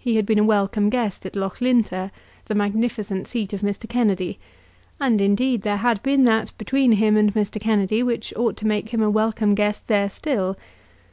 [0.00, 2.10] He had been a welcome guest at Loughlinter,
[2.46, 3.88] the magnificent seat of Mr.
[3.88, 4.40] Kennedy,
[5.00, 7.60] and indeed there had been that between him and Mr.
[7.60, 10.56] Kennedy which ought to make him a welcome guest there still.